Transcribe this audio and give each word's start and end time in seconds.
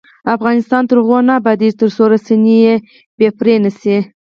افغانستان 0.35 0.81
تر 0.89 0.95
هغو 1.01 1.17
نه 1.27 1.33
ابادیږي، 1.39 1.77
ترڅو 1.81 2.03
رسنۍ 2.13 2.57
بې 3.17 3.27
پرې 3.37 3.55
نشي. 3.63 3.97